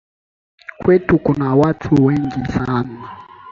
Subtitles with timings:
[0.79, 3.09] Kwetu kuna watu wengi sana